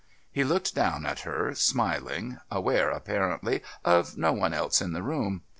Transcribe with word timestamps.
He 0.31 0.43
looked 0.43 0.73
down 0.73 1.05
at 1.05 1.19
her, 1.19 1.53
smiling, 1.53 2.39
aware, 2.49 2.89
apparently, 2.89 3.61
of 3.85 4.17
no 4.17 4.33
one 4.33 4.51
else 4.51 4.81
in 4.81 4.93
the 4.93 5.03
room. 5.03 5.43